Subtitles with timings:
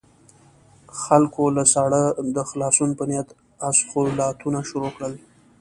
[1.01, 2.03] خلکو له ساړه
[2.35, 3.27] د خلاصون په نيت
[3.69, 5.13] اسخولاتونه شروع کړل.